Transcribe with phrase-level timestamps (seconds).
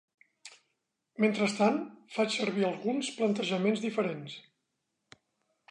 [1.25, 1.77] Mentrestant,
[2.15, 4.41] faig servir alguns plantejaments diferents.